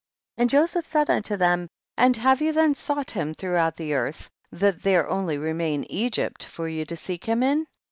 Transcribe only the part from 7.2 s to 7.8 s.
him in